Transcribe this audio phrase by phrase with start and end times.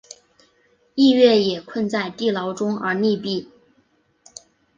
[0.95, 3.45] 逸悦也困在地牢中而溺毙。